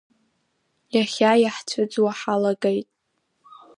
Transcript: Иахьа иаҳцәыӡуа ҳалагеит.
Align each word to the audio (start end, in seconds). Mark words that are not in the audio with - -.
Иахьа 0.95 1.31
иаҳцәыӡуа 1.43 2.11
ҳалагеит. 2.19 2.87